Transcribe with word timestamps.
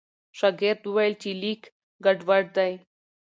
شاګرد 0.37 0.81
وویل 0.85 1.13
چې 1.21 1.29
لیک 1.41 1.61
ګډوډ 2.03 2.45
دی. 2.57 2.71